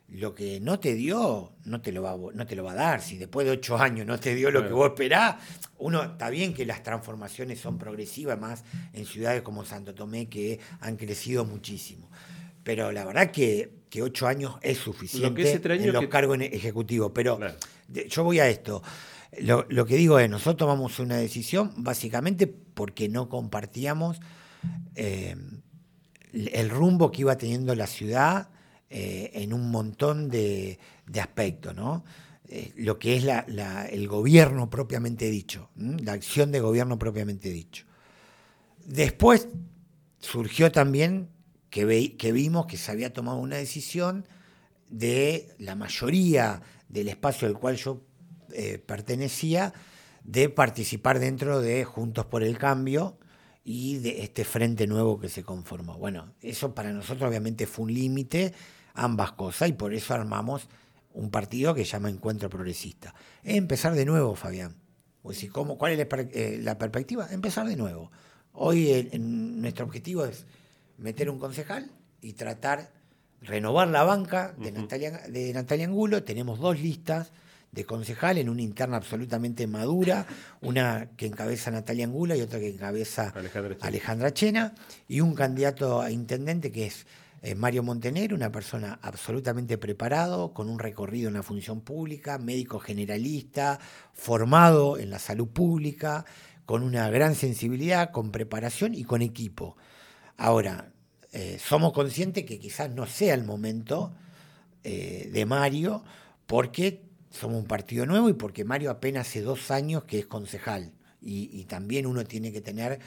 [0.08, 3.02] Lo que no te dio, no te lo va, no te lo va a dar.
[3.02, 5.38] Si después de ocho años no te dio lo que vos esperás,
[5.78, 10.60] uno está bien que las transformaciones son progresivas, más en ciudades como Santo Tomé que
[10.82, 12.10] han crecido muchísimo
[12.63, 17.12] pero la verdad que, que ocho años es suficiente en los cargos ejecutivos.
[17.13, 17.38] Pero
[18.08, 18.82] yo voy a esto.
[19.39, 24.19] Lo, que digo es, nosotros tomamos una decisión básicamente porque no compartíamos
[24.95, 25.36] eh,
[26.32, 28.49] el rumbo que iba teniendo la ciudad
[28.89, 30.80] eh, en un montón de,
[31.19, 32.06] aspectos, ¿no?
[32.47, 33.25] eh, lo que es
[33.91, 37.86] el gobierno propiamente dicho, la acción de gobierno propiamente dicho.
[38.86, 39.49] Después
[40.19, 41.30] surgió también
[41.71, 44.27] que, vimos que se había tomado una decisión
[44.89, 48.01] de la mayoría del espacio al cual yo
[48.53, 49.73] eh, pertenecía
[50.25, 53.17] de participar dentro de Juntos por el Cambio
[53.63, 55.97] y de este frente nuevo que se conformó.
[55.97, 58.53] Bueno, eso para nosotros obviamente fue un límite,
[58.93, 60.67] ambas cosas, y por eso armamos
[61.13, 63.15] un partido que se llama Encuentro Progresista.
[63.43, 64.75] Es empezar de nuevo, Fabián.
[65.21, 67.29] Pues, ¿cómo, ¿Cuál es eh, la, perspectiva?
[67.31, 68.12] Empezar de nuevo.
[68.53, 70.45] Hoy nuestro objetivo es
[71.02, 72.92] meter un concejal y tratar
[73.42, 76.24] renovar la banca de, Natalia, de Natalia Angulo.
[76.24, 77.32] Tenemos dos listas
[77.72, 80.26] de concejal en una interna absolutamente madura,
[80.62, 83.34] una que encabeza Natalia Angulo y otra que encabeza
[83.82, 84.76] Alejandra Chena,
[85.08, 87.08] y un candidato a intendente que es
[87.42, 92.78] eh, Mario Montenegro, una persona absolutamente preparado, con un recorrido en la función pública, médico
[92.78, 93.80] generalista,
[94.14, 96.26] formado en la salud pública,
[96.66, 99.76] con una gran sensibilidad, con preparación y con equipo.
[100.38, 100.90] Ahora,
[101.34, 104.13] eh, somos conscientes que quizás no sea el momento
[104.84, 106.04] eh, de Mario,
[106.46, 110.91] porque somos un partido nuevo y porque Mario apenas hace dos años que es concejal.
[111.24, 113.00] Y, también uno tiene que tener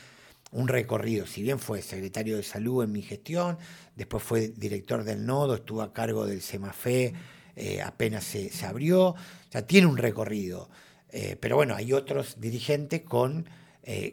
[0.52, 1.26] un recorrido.
[1.26, 3.58] Si bien fue secretario de salud en mi gestión,
[3.96, 7.12] después fue director del nodo, estuvo a cargo del SEMAFE,
[7.56, 9.16] eh, apenas se, abrió, o
[9.50, 10.70] sea, tiene un recorrido.
[11.40, 13.46] pero bueno, hay otros dirigentes con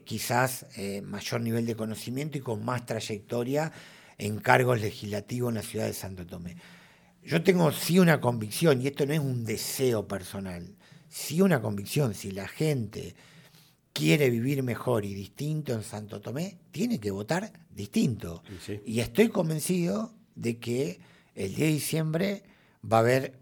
[0.03, 0.65] quizás
[1.03, 3.71] mayor nivel de conocimiento y con más trayectoria
[4.21, 6.55] en cargos legislativos en la ciudad de Santo Tomé.
[7.23, 10.75] Yo tengo sí una convicción, y esto no es un deseo personal,
[11.09, 13.15] sí una convicción, si la gente
[13.93, 18.43] quiere vivir mejor y distinto en Santo Tomé, tiene que votar distinto.
[18.85, 20.99] Y estoy convencido de que
[21.33, 22.43] el 10 de diciembre
[22.89, 23.39] va a haber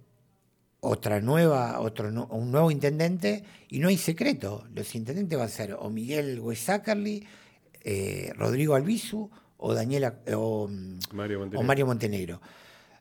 [0.80, 4.66] otra nueva, otro, un nuevo intendente y no hay secreto.
[4.74, 7.28] Los intendentes van a ser o Miguel Huesácarli,
[7.84, 10.70] eh, Rodrigo Albizu o, Daniela, o,
[11.14, 12.42] Mario Montenegro.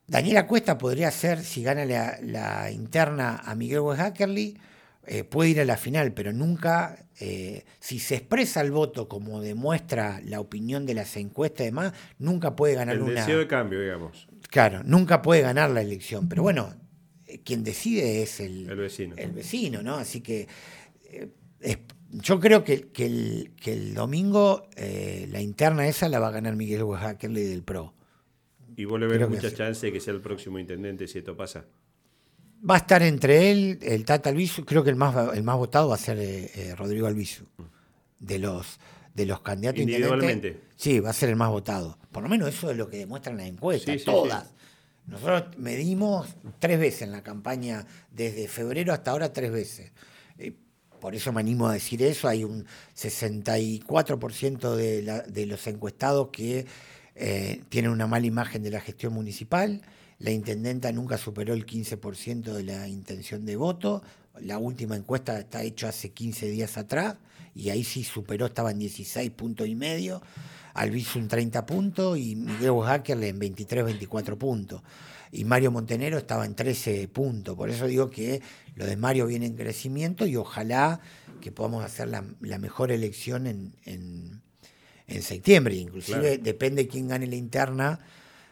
[0.06, 4.00] Daniela Cuesta podría ser, si gana la, interna a Miguel West
[5.10, 9.40] eh, puede ir a la final, pero nunca, eh, si se expresa el voto como
[9.40, 13.12] demuestra la opinión de las encuestas y demás, nunca puede ganar el una...
[13.12, 14.28] El deseo de cambio, digamos.
[14.50, 16.74] Claro, nunca puede ganar la elección, pero bueno,
[17.26, 19.14] eh, quien decide es el, el vecino.
[19.16, 19.96] El vecino, ¿no?
[19.96, 20.46] Así que
[22.10, 22.88] yo creo que,
[23.64, 27.94] el, domingo eh, la interna esa la va a ganar Miguel Huajakerle del PRO.
[28.76, 31.64] ¿Y vos le ves mucha chance de que sea el próximo intendente si esto pasa?
[32.68, 35.88] Va a estar entre él, el Tata Albizu, creo que el más, el más votado
[35.88, 37.44] va a ser eh, eh, Rodrigo Albizu.
[38.18, 38.80] De los,
[39.14, 40.60] de los candidatos Individualmente.
[40.76, 41.98] Sí, va a ser el más votado.
[42.10, 44.52] Por lo menos eso es lo que demuestran las encuestas, todas.
[45.06, 49.92] Nosotros medimos tres veces en la campaña, desde febrero hasta ahora tres veces
[51.00, 56.66] por eso me animo a decir eso, hay un 64% de, de, los encuestados que
[57.14, 59.82] eh, tienen una mala imagen de la gestión municipal,
[60.18, 64.02] la intendenta nunca superó el 15% de la intención de voto,
[64.40, 67.16] la última encuesta está hecha hace 15 días atrás
[67.54, 70.22] y ahí sí superó, estaba en 16 puntos y medio,
[70.74, 74.82] Alviso un 30 puntos y Miguel Hacker en 23, 24 puntos
[75.30, 77.56] y Mario Montenero estaba en 13 puntos.
[77.56, 78.40] Por eso digo que
[78.74, 81.00] lo de Mario viene en crecimiento y ojalá
[81.40, 82.22] que podamos hacer la,
[82.58, 85.74] mejor elección en, en, septiembre.
[85.76, 88.00] Inclusive depende quién gane la interna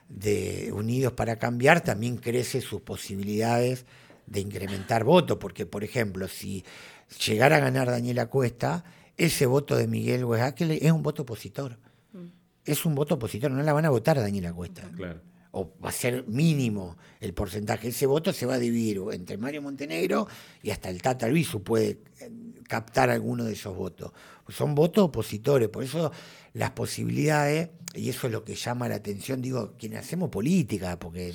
[0.09, 3.85] de Unidos para Cambiar, también crece sus posibilidades
[4.27, 6.65] de incrementar votos, porque por ejemplo, si
[7.25, 8.85] llegara a ganar Daniela Cuesta,
[9.17, 11.79] ese voto de Miguel Huejaquel es un voto opositor.
[12.13, 12.27] Mm.
[12.65, 14.83] Es un voto opositor, no la van a votar a Daniela Cuesta.
[14.97, 15.21] Claro
[15.59, 17.89] o va a ser mínimo el porcentaje.
[17.89, 20.29] Ese voto se va a dividir entre Mario Montenegro
[20.63, 22.31] y hasta el Tata Luisu puede eh,
[22.69, 24.13] captar alguno de esos votos.
[24.51, 26.13] Son votos opositores, por eso
[26.53, 31.33] las posibilidades, y eso es lo que llama la atención, digo, quienes hacemos política, porque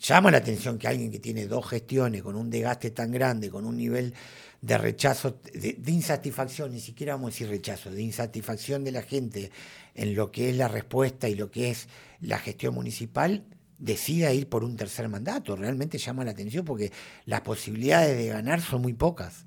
[0.00, 3.66] llama la atención que alguien que tiene dos gestiones con un desgaste tan grande, con
[3.66, 4.14] un nivel
[4.62, 9.02] de rechazo, de, de, insatisfacción, ni siquiera vamos a decir rechazo, de insatisfacción de la
[9.02, 9.50] gente
[9.94, 11.86] en lo que es la respuesta y lo que es
[12.24, 13.44] la gestión municipal,
[13.78, 15.56] decida ir por un tercer mandato.
[15.56, 16.92] Realmente llama la atención porque
[17.26, 19.44] las posibilidades de ganar son muy pocas.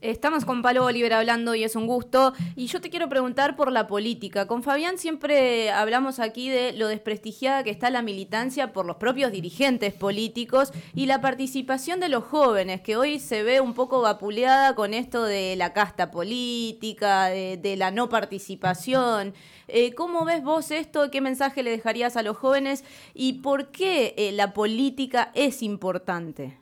[0.00, 2.34] Estamos con Palo Bolívar hablando y es un gusto.
[2.54, 4.46] Y yo te quiero preguntar por la política.
[4.46, 9.32] Con Fabián siempre hablamos aquí de lo desprestigiada que está la militancia por los propios
[9.32, 14.74] dirigentes políticos y la participación de los jóvenes, que hoy se ve un poco vapuleada
[14.74, 19.34] con esto de la casta política, de, la no participación.
[19.68, 21.10] Eh, ¿Cómo ves vos esto?
[21.10, 22.84] ¿Qué mensaje le dejarías a los jóvenes?
[23.14, 26.58] ¿Y por qué eh, la política es importante?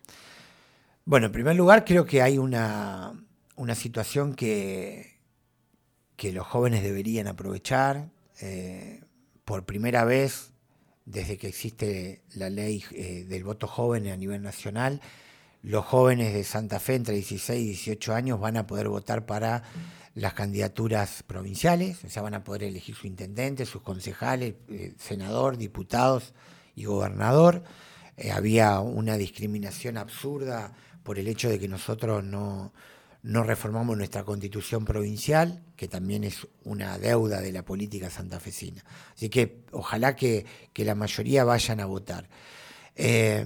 [1.04, 3.12] Bueno, en primer lugar creo que hay una,
[3.56, 5.18] una situación que,
[6.16, 8.08] que los jóvenes deberían aprovechar.
[8.40, 9.02] Eh,
[9.44, 10.52] por primera vez,
[11.04, 12.82] desde que existe la ley
[13.28, 15.02] del voto joven a nivel nacional,
[15.64, 19.62] los jóvenes de Santa Fe entre 16 y 18 años van a poder votar para
[20.14, 25.57] las candidaturas provinciales, o sea, van a poder elegir su intendente, sus concejales, eh, senador,
[25.57, 26.35] diputados
[26.77, 27.64] y gobernador.
[28.33, 30.72] había una discriminación absurda
[31.05, 32.72] por el hecho de que nosotros no,
[33.22, 38.83] reformamos nuestra constitución provincial, que también es una deuda de la política santafesina.
[39.14, 42.29] Así que ojalá que, la mayoría vayan a votar.
[42.96, 43.44] Eh,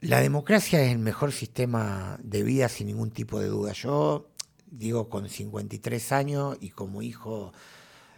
[0.00, 3.72] la democracia es el mejor sistema de vida sin ningún tipo de duda.
[3.72, 4.28] Yo
[4.76, 7.52] digo con 53 años y como hijo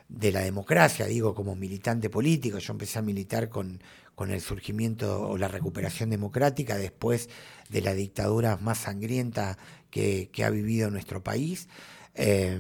[0.09, 3.81] de la democracia, digo como militante político, yo empecé a militar con,
[4.15, 7.29] con el surgimiento o la recuperación democrática después
[7.69, 9.59] de la dictadura más sangrienta
[9.91, 11.69] que, ha vivido nuestro país.
[12.15, 12.59] Eh,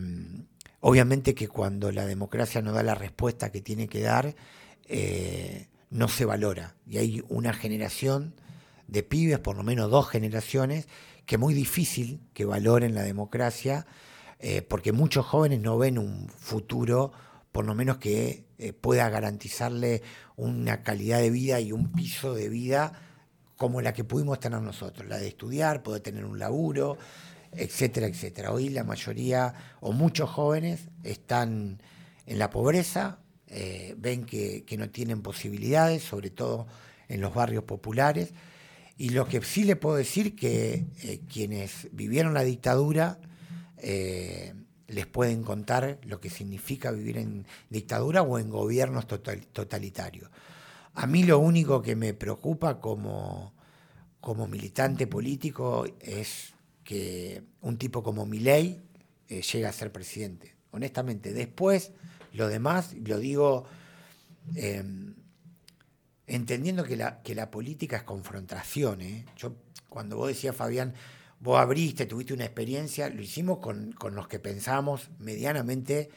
[0.81, 4.35] obviamente que cuando la democracia no da la respuesta que tiene que dar,
[4.89, 6.75] eh, no se valora.
[6.89, 8.35] Y hay una generación
[8.89, 10.89] de pibes, por lo menos dos generaciones,
[11.27, 13.87] que es muy difícil que valoren la democracia,
[14.39, 17.13] eh, porque muchos jóvenes no ven un futuro,
[17.53, 18.45] por lo menos que
[18.81, 20.03] pueda garantizarle
[20.37, 22.93] una calidad de vida y un piso de vida
[23.57, 26.99] como la que pudimos tener nosotros, la de estudiar, poder tener un laburo,
[27.53, 28.53] etcétera, etcétera.
[28.53, 31.81] Hoy la mayoría o muchos jóvenes están
[32.27, 36.67] en la pobreza, eh, ven que, no tienen posibilidades, sobre todo
[37.09, 38.33] en los barrios populares.
[38.99, 43.19] Y lo que sí le puedo decir que eh, quienes vivieron la dictadura
[43.79, 44.55] eh,
[44.89, 50.31] les pueden contar lo que significa vivir en dictadura o en gobiernos totalitarios.
[50.95, 53.53] A mí lo único que me preocupa como,
[54.21, 56.55] como militante político es
[56.85, 58.81] que un tipo como Milei
[59.29, 60.55] eh, llegue a ser presidente.
[60.71, 61.91] Honestamente, después
[62.33, 63.67] lo demás, lo digo
[64.55, 65.15] em,
[66.27, 69.01] entendiendo que la, que la política es confrontación.
[69.01, 69.25] ¿eh?
[69.37, 69.55] Yo,
[69.89, 70.95] cuando vos decías, Fabián,
[71.41, 76.11] vos abriste, tuviste una experiencia, lo hicimos con, los que pensamos medianamente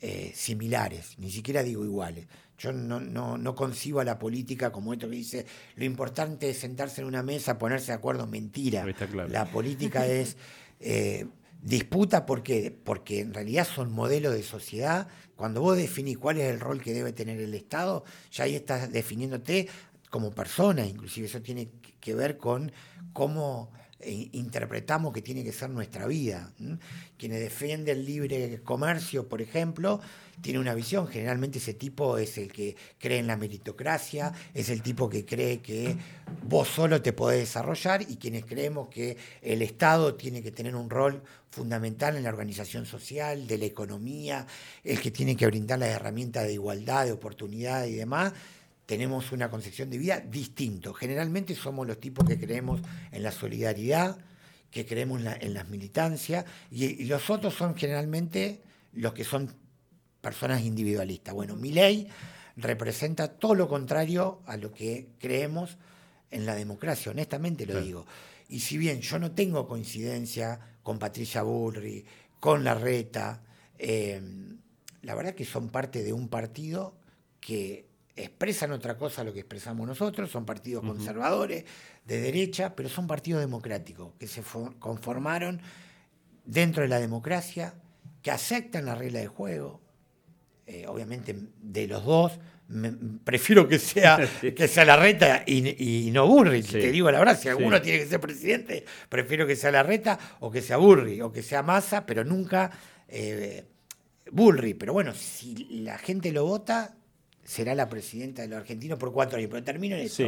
[0.00, 2.26] eh, similares, ni siquiera digo iguales.
[2.56, 6.58] Yo no, no, no, concibo a la política como esto que dice, lo importante es
[6.58, 8.86] sentarse en una mesa, ponerse de acuerdo, mentira.
[9.28, 10.36] La política es
[10.78, 11.26] eh,
[11.64, 15.08] disputa porque, porque en realidad son modelos de sociedad.
[15.34, 18.92] Cuando vos definís cuál es el rol que debe tener el Estado, ya ahí estás
[18.92, 19.68] definiéndote
[20.10, 22.70] como persona, inclusive eso tiene que ver con
[23.12, 23.72] cómo
[24.04, 26.52] e interpretamos que tiene que ser nuestra vida.
[27.16, 30.00] Quienes defienden el libre comercio, por ejemplo,
[30.40, 31.06] tiene una visión.
[31.06, 35.60] Generalmente ese tipo es el que cree en la meritocracia, es el tipo que cree
[35.60, 35.96] que
[36.42, 40.90] vos solo te podés desarrollar y quienes creemos que el Estado tiene que tener un
[40.90, 44.46] rol fundamental en la organización social, de la economía,
[44.82, 48.32] el que tiene que brindar las herramientas de igualdad, de oportunidad y demás,
[48.86, 50.92] tenemos una concepción de vida distinto.
[50.92, 52.80] Generalmente somos los tipos que creemos
[53.12, 54.18] en la solidaridad,
[54.70, 59.54] que creemos en, las militancias, y, los otros son generalmente los que son
[60.20, 61.34] personas individualistas.
[61.34, 62.08] Bueno, mi ley
[62.56, 65.76] representa todo lo contrario a lo que creemos
[66.30, 68.06] en la democracia, honestamente lo digo.
[68.48, 72.04] Y si bien yo no tengo coincidencia con Patricia Bullrich,
[72.40, 73.42] con Larreta,
[73.78, 74.20] eh,
[75.02, 76.96] la verdad que son parte de un partido
[77.40, 81.64] que expresan otra cosa a lo que expresamos nosotros, son partidos conservadores,
[82.04, 84.42] de derecha, pero son partidos democráticos, que se
[84.78, 85.60] conformaron
[86.44, 87.74] dentro de la democracia,
[88.22, 89.80] que aceptan la regla de juego,
[90.66, 92.38] eh, obviamente de los dos,
[93.24, 97.48] prefiero que sea, que sea la reta y, no Burri, te digo la verdad, si
[97.48, 101.32] alguno tiene que ser presidente, prefiero que sea la reta o que sea Burri o
[101.32, 102.70] que sea Massa, pero nunca
[103.08, 103.64] eh,
[104.30, 104.74] Burri.
[104.74, 106.96] Pero bueno, si la gente lo vota,
[107.44, 109.50] será la presidenta de los argentinos por cuatro años.
[109.50, 110.24] Pero termino en eso.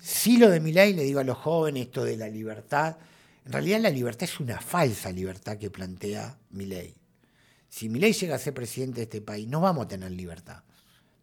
[0.00, 0.36] Sí.
[0.36, 2.96] lo de mi ley, le digo a los jóvenes, esto de la libertad.
[3.44, 6.94] En realidad la libertad es una falsa libertad que plantea mi ley.
[7.68, 10.62] Si mi ley llega a ser presidente de este país, no vamos a tener libertad.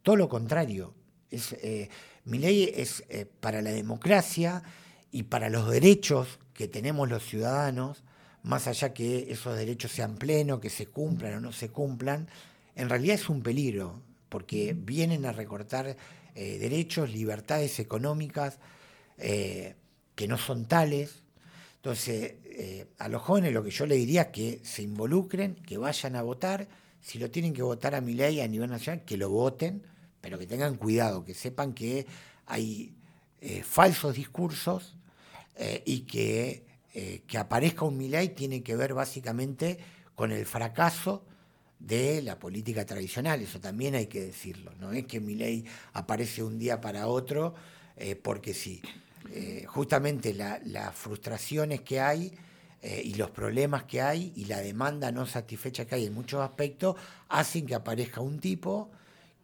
[0.02, 0.94] Todo lo contrario.
[1.30, 1.90] Es, eh,
[2.26, 4.64] mi ley es eh, para la democracia
[5.12, 8.04] y para los derechos que tenemos los ciudadanos,
[8.44, 12.28] más allá que esos derechos sean plenos, que se cumplan o no se cumplan,
[12.76, 14.02] en realidad es un peligro
[14.36, 15.96] porque vienen a recortar
[16.36, 18.60] eh, derechos, libertades económicas
[19.18, 19.76] eh,
[20.14, 21.24] que no son tales.
[21.78, 25.78] Entonces, eh, a los jóvenes lo que yo le diría es que se involucren, que
[25.78, 26.68] vayan a votar,
[27.00, 29.84] si lo tienen que votar a mi ley a nivel nacional, que lo voten,
[30.20, 32.06] pero que tengan cuidado, que sepan que
[32.46, 32.94] hay
[33.64, 34.98] falsos discursos
[35.86, 36.66] y que
[37.26, 39.78] que aparezca un Milei tiene que ver básicamente
[40.14, 41.24] con el fracaso
[41.80, 46.58] de la política tradicional, eso también hay que decirlo, no es que Milei aparece un
[46.58, 47.54] día para otro
[47.98, 48.82] eh, porque sí.
[49.34, 52.32] Eh, justamente las frustraciones que hay
[52.84, 56.96] y los problemas que hay y la demanda no satisfecha que hay en muchos aspectos
[57.30, 58.92] hacen que aparezca un tipo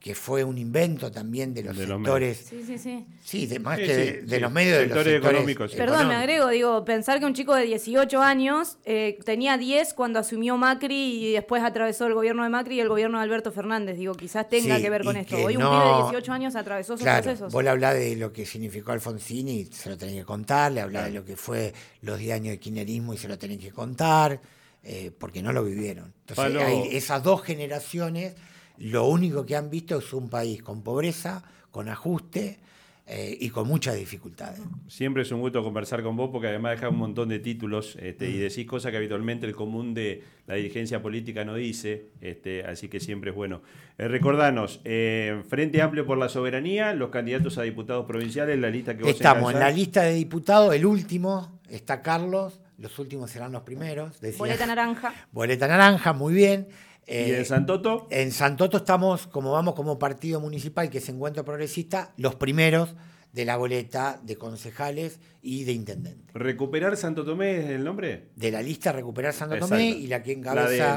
[0.02, 2.48] que fue un invento también de los sectores.
[2.50, 3.06] sí, sí, sí.
[3.24, 5.76] Sí, de, más que de, los medios de los sectores económicos.
[5.76, 10.18] Perdón, me agrego, digo, pensar que un chico de 18 años eh, tenía 10 cuando
[10.18, 13.96] asumió Macri y después atravesó el gobierno de Macri y el gobierno de Alberto Fernández.
[13.96, 15.36] Digo, quizás tenga que ver con esto.
[15.36, 17.54] Hoy un pibe de 18 años atravesó esos claro, procesos.
[17.54, 21.06] Vos le hablás de lo que significó Alfonsini, se lo tenés que contar, le hablás
[21.06, 24.42] de lo que fue los 10 años de kirchnerismo y se lo tenés que contar,
[24.84, 26.12] eh, porque no lo vivieron.
[26.28, 28.34] Entonces, hay esas dos generaciones
[28.82, 32.60] lo único que han visto es un país con pobreza, con ajuste
[33.06, 34.60] eh, y con muchas dificultades.
[34.88, 38.30] Siempre es un gusto conversar con vos porque además dejas un montón de títulos este,
[38.30, 38.40] y mm.
[38.40, 43.00] decís cosas que habitualmente el común de la dirigencia política no dice, este, así que
[43.00, 43.62] siempre es bueno.
[43.98, 48.96] Eh, recordanos, eh, Frente Amplio por la Soberanía, los candidatos a diputados provinciales, la lista
[48.98, 53.52] que vos Estamos en la lista de diputados, el último está Carlos, los últimos serán
[53.52, 54.20] los primeros.
[54.38, 55.14] Boleta naranja.
[55.32, 56.68] Boleta naranja, muy bien.
[57.08, 58.08] ¿Y en Santoto?
[58.10, 62.96] En Santoto estamos, como vamos como partido municipal, que es Encuentro Progresista, los primeros
[63.34, 66.34] de la boleta de concejales y de intendentes.
[66.34, 68.28] ¿Recuperar Santo Tomé es el nombre?
[68.36, 70.96] De la lista Recuperar Santo Tomé y la que encabeza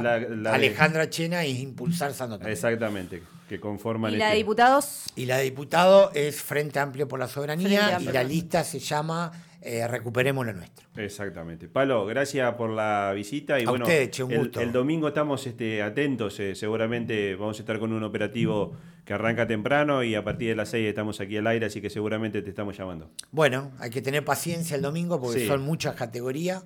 [0.53, 2.53] Alejandra Chena es Impulsar Santo Tomé.
[2.53, 4.13] Exactamente, que conforman...
[4.13, 5.05] ¿Y la de este- diputados?
[5.15, 9.31] Y la de diputados es Frente Amplio por la Soberanía y la lista se llama
[9.67, 10.87] eh, recuperemos lo nuestro.
[10.97, 11.69] Exactamente.
[11.69, 13.59] Palo, gracias por la visita.
[13.59, 16.39] Y bueno, el, domingo estamos este, atentos.
[16.39, 20.55] Eh, seguramente vamos a estar con un operativo que arranca temprano y a partir de
[20.55, 23.11] las 6 estamos aquí al aire, así que seguramente te estamos llamando.
[23.31, 26.62] Bueno, hay que tener paciencia el domingo porque son muchas categorías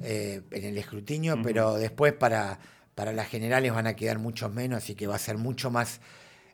[0.00, 2.60] eh, en el escrutinio, pero después para,
[2.94, 6.00] para las generales van a quedar muchos menos, así que va a ser mucho más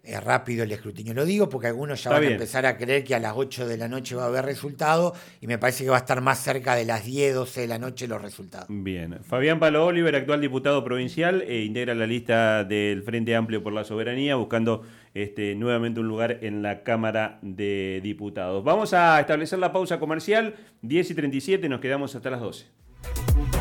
[0.07, 1.15] es rápido el escrutinio.
[1.15, 3.77] Lo digo porque algunos ya van a empezar a creer que a las 8 de
[3.77, 6.75] la noche va a haber resultado y me parece que va a estar más cerca
[6.75, 8.67] de las 10, 12 de la noche los resultados.
[8.69, 9.19] Bien.
[9.23, 13.85] Fabián Palo Oliver, actual diputado provincial, e integra la lista del Frente Amplio por la
[13.85, 14.83] Soberanía, buscando
[15.15, 18.63] este, nuevamente un lugar en la Cámara de Diputados.
[18.63, 23.56] Vamos a establecer la pausa comercial, 10 y 37, nos quedamos hasta las 12.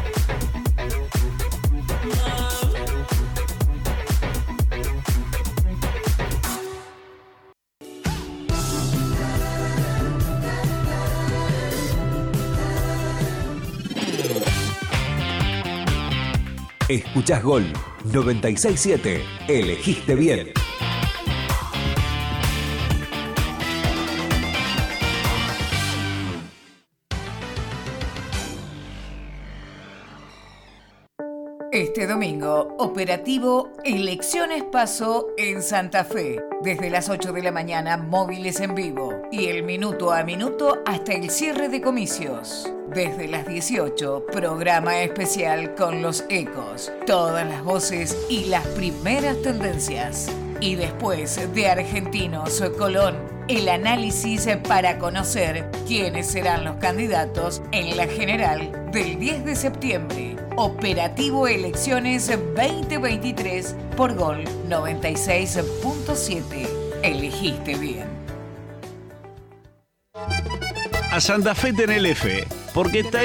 [16.96, 17.66] Escuchás Gol
[18.06, 19.22] 967.
[19.50, 20.54] Elegiste bien.
[31.74, 36.42] Este domingo, operativo Elecciones Paso en Santa Fe.
[36.64, 39.12] Desde las 8 de la mañana, móviles en vivo.
[39.34, 42.72] Y el minuto a minuto hasta el cierre de comicios.
[42.94, 50.32] Desde las 18, programa especial con los ecos, todas las voces y las primeras tendencias.
[50.62, 53.16] Y después de Argentinos Colón,
[53.48, 60.36] el análisis para conocer quiénes serán los candidatos en la general del 10 de septiembre.
[60.56, 66.68] Operativo Elecciones 2023 por Gol 96.7.
[67.04, 68.25] Elegiste bien.
[71.16, 73.12] A Santa Fe Tenelefe porque está